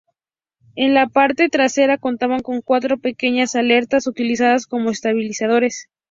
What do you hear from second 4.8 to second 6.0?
estabilizadores.